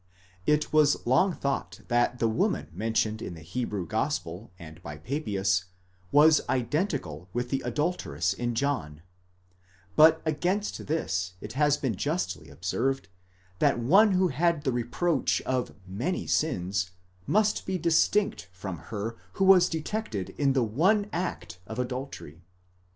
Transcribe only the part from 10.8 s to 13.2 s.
this it has been justly observed,